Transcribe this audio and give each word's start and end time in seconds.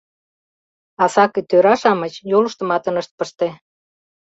—А 1.03 1.05
сакый 1.13 1.43
тӧра-шамыч 1.49 2.13
йолыштымат 2.31 2.83
ынышт 2.89 3.11
пыште! 3.17 3.49